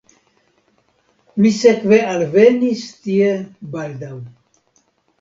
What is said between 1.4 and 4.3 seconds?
Mi sekve alvenis tie baldaŭ.